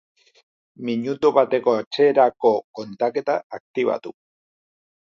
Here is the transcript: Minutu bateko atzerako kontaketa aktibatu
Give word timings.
Minutu 0.87 1.31
bateko 1.35 1.75
atzerako 1.83 2.55
kontaketa 2.81 3.39
aktibatu 3.61 4.17